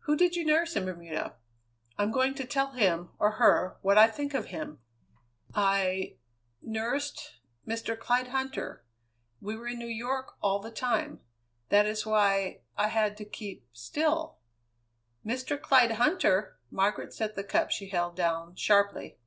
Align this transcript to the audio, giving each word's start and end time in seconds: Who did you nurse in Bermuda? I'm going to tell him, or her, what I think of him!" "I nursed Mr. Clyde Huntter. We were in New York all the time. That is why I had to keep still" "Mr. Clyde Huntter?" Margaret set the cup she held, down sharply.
Who 0.00 0.16
did 0.16 0.34
you 0.34 0.44
nurse 0.44 0.74
in 0.74 0.84
Bermuda? 0.84 1.36
I'm 1.96 2.10
going 2.10 2.34
to 2.34 2.44
tell 2.44 2.72
him, 2.72 3.10
or 3.20 3.34
her, 3.38 3.76
what 3.82 3.96
I 3.98 4.08
think 4.08 4.34
of 4.34 4.46
him!" 4.46 4.80
"I 5.54 6.16
nursed 6.60 7.36
Mr. 7.64 7.96
Clyde 7.96 8.30
Huntter. 8.30 8.80
We 9.40 9.54
were 9.56 9.68
in 9.68 9.78
New 9.78 9.86
York 9.86 10.34
all 10.40 10.58
the 10.58 10.72
time. 10.72 11.20
That 11.68 11.86
is 11.86 12.04
why 12.04 12.62
I 12.76 12.88
had 12.88 13.16
to 13.18 13.24
keep 13.24 13.64
still" 13.72 14.38
"Mr. 15.24 15.56
Clyde 15.62 15.92
Huntter?" 16.00 16.54
Margaret 16.72 17.14
set 17.14 17.36
the 17.36 17.44
cup 17.44 17.70
she 17.70 17.90
held, 17.90 18.16
down 18.16 18.56
sharply. 18.56 19.18